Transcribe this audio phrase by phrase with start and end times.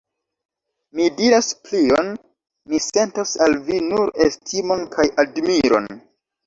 [0.99, 2.09] Mi diras plion:
[2.73, 5.93] mi sentos al vi nur estimon kaj admiron.